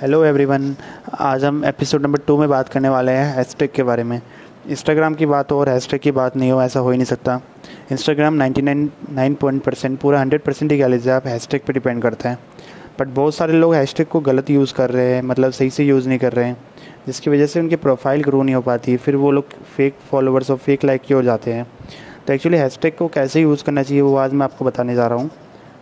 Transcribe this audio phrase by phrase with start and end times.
[0.00, 0.76] Hello everyone
[1.18, 4.22] आज हम episode number two में बात करने वाले हैं हैशटैग के बारे में।
[4.68, 7.40] इंस्टाग्राम की बात हो और हैशटैग की बात नहीं हो, ऐसा हो ही नहीं सकता।
[7.92, 11.72] Instagram 99 nine nine point percent पूरा 100 परसेंट ही कह लीजिए आप हैशटैग पे
[11.72, 12.38] डिपेंड करता है।
[13.00, 16.08] बट बहुत सारे लोग हैशटैग को गलत यूज़ कर रहे हैं मतलब सही से यूज़
[16.08, 16.56] नहीं कर रहे हैं,
[17.06, 19.44] जिसकी वजह से उनकी प्रोफ़ाइल ग्रो नहीं हो पाती, फिर वो लोग
[19.76, 21.66] फेक फॉलोअर्स और फेक लाइक की हो जाते हैं।
[22.26, 25.18] तो एक्चुअली हैशटैग को कैसे यूज़ करना चाहिए, वो आज मैं आपको बताने जा रहा
[25.18, 25.30] हूँ।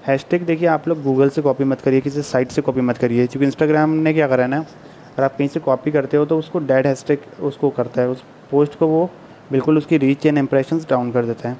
[0.08, 3.26] हैशटैग देखिए, आप लोग गूगल से कॉपी मत करिए, किसी साइट से कॉपी मत करिए,
[3.26, 6.38] क्योंकि इंस्टाग्राम ने क्या करा है ना, अगर आप कहीं से कॉपी करते हो तो
[6.38, 9.10] उसको डेड हैशटैग उसको करता है। उस पोस्ट को वो
[9.52, 11.56] बिल्कुल उसकी रीच एंड इंप्रेशन डाउन कर देता है।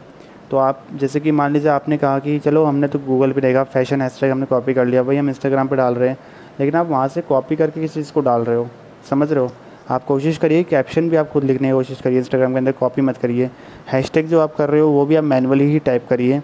[0.51, 3.65] तो आप, जैसे कि मान लीजिए आपने कहा कि चलो, हमने तो गूगल पे देखा
[3.65, 6.19] फ़ैशन हैशटैग हमने कॉपी कर लिया भाई हम इंस्टाग्राम पे डाल रहे हैं।
[6.60, 8.69] लेकिन आप वहाँ से कॉपी करके किसी चीज़ को डाल रहे हो,
[9.10, 9.51] समझ रहे हो?
[9.91, 13.02] आप कोशिश करिए कैप्शन भी आप खुद लिखने की कोशिश करिए इंस्टाग्राम के अंदर कॉपी
[13.02, 13.51] मत करिए।
[13.88, 16.41] हैशटैग जो आप कर रहे हो, वो भी आप मैनुअली ही टाइप करिए।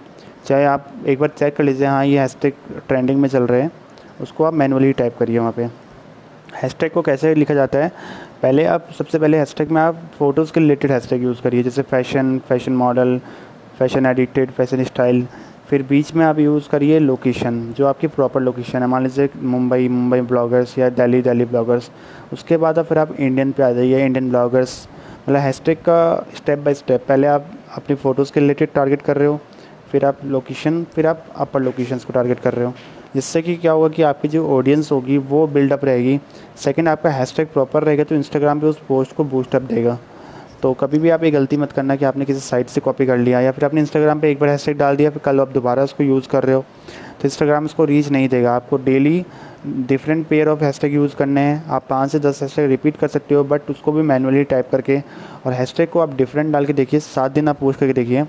[0.46, 2.52] चाहे आप एक बार चेक कर लीजिए हाँ ये हैशटैग
[2.88, 3.70] ट्रेंडिंग में चल रहे हैं।
[4.22, 5.68] उसको आप मैनुअली टाइप करिए वहाँ पे।
[6.54, 7.88] हैशटैग को कैसे लिखा जाता है?
[8.42, 12.38] पहले आप, सबसे पहले हैशटैग में आप फ़ोटोज़ के रिलेटेड हैशटैग यूज़ करिए, जैसे fashion
[12.48, 13.18] fashion model
[13.78, 15.26] fashion edited fashion style
[15.68, 19.88] फिर बीच में आप यूज़ करिए लोकेशन जो आपकी प्रॉपर लोकेशन है। मान लीजिए मुंबई
[19.88, 21.90] मुंबई ब्लॉगर्स या दिल्ली दिल्ली ब्लॉगर्स
[22.32, 24.86] उसके बाद फिर आप इंडियन पे आ जाइए इंडियन ब्लॉगर्स
[25.22, 29.28] मतलब हैशटैग का स्टेप बाय स्टेप पहले आप अपनी फ़ोटोज़ के रिलेटेड टारगेट कर रहे
[29.28, 29.40] हो।
[29.94, 32.72] फिर आप लोकेशन फिर आप अपर लोकेशंस को टारगेट कर रहे हो।
[33.14, 36.18] जिससे कि क्या होगा कि आपकी जो ऑडियंस होगी, वो बिल्डअप रहेगी।
[36.56, 39.98] सेकंड आपका हैशटैग प्रॉपर रहेगा तो इंस्टाग्राम पे उस पोस्ट को बूस्टअप देगा।
[40.62, 43.18] तो कभी भी आप ये गलती मत करना कि आपने किसी साइट से कॉपी कर
[43.18, 45.82] लिया या फिर आपने इंस्टाग्राम पे एक बार हैशटैग डाल दिया, फिर कल आप दोबारा
[45.82, 46.62] उसको यूज़ कर रहे हो।
[47.20, 49.24] तो इंस्टाग्राम उसको रीच नहीं देगा। आपको daily
[49.66, 53.34] different pair of hashtag use करने हैं। आप पाँच से दस हैशटैग रिपीट कर सकते
[53.34, 54.98] हो बट उसको भी मैनुअली टाइप करके।
[55.46, 58.24] और हैशटैग को आप डिफरेंट डाल के देखिए, सात दिन आप पोस्ट करके देखिए।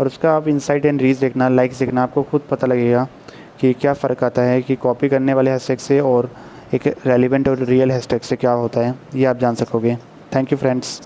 [0.00, 3.06] और उसका आप इंसाइट एंड रीच देखना लाइक्स देखना, आपको खुद पता लगेगा
[3.60, 6.30] कि क्या फ़र्क आता है कि कॉपी करने वाले हैशटैग से और
[6.74, 9.96] एक रेलिवेंट और रियल हैशटैग से क्या होता है, ये आप जान सकोगे।
[10.34, 11.00] Thank you friends